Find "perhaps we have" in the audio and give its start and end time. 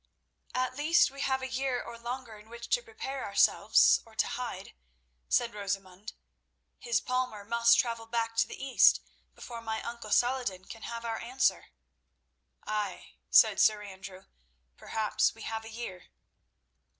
14.75-15.63